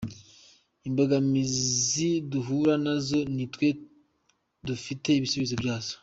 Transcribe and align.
Imbogamizi 0.87 2.09
duhura 2.31 2.73
na 2.83 2.93
zo 3.05 3.19
nitwe 3.35 3.67
dufite 4.67 5.09
ibisubizo 5.13 5.55
byabyo. 5.61 5.95